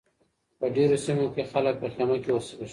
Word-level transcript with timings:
په 0.59 0.65
ډېرو 0.75 0.97
سیمو 1.05 1.25
کې 1.33 1.43
خلک 1.51 1.75
په 1.81 1.87
خیمه 1.93 2.17
کې 2.23 2.31
اوسیږي. 2.33 2.65